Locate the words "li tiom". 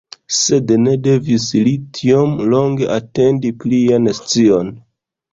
1.67-2.33